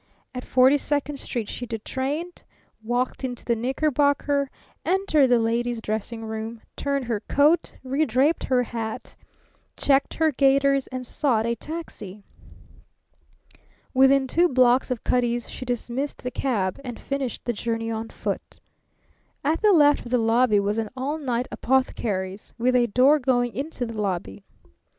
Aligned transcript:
At 0.33 0.43
Forty 0.45 0.79
second 0.79 1.17
Street 1.19 1.47
she 1.47 1.67
detrained, 1.67 2.41
walked 2.81 3.23
into 3.23 3.45
the 3.45 3.55
Knickerbocker, 3.55 4.49
entered 4.83 5.27
the 5.27 5.37
ladies 5.37 5.79
dressing 5.79 6.25
room, 6.25 6.61
turned 6.75 7.05
her 7.05 7.19
coat, 7.19 7.73
redraped 7.85 8.45
her 8.45 8.63
hat, 8.63 9.15
checked 9.77 10.15
her 10.15 10.31
gaiters, 10.31 10.87
and 10.87 11.05
sought 11.05 11.45
a 11.45 11.53
taxi. 11.53 12.23
Within 13.93 14.25
two 14.25 14.49
blocks 14.49 14.89
of 14.89 15.03
Cutty's 15.03 15.47
she 15.51 15.65
dismissed 15.65 16.23
the 16.23 16.31
cab 16.31 16.81
and 16.83 16.99
finished 16.99 17.45
the 17.45 17.53
journey 17.53 17.91
on 17.91 18.09
foot. 18.09 18.59
At 19.43 19.61
the 19.61 19.71
left 19.71 20.03
of 20.05 20.09
the 20.09 20.17
lobby 20.17 20.59
was 20.59 20.79
an 20.79 20.89
all 20.97 21.19
night 21.19 21.47
apothecary's, 21.51 22.55
with 22.57 22.75
a 22.75 22.87
door 22.87 23.19
going 23.19 23.53
into 23.53 23.85
the 23.85 24.01
lobby. 24.01 24.45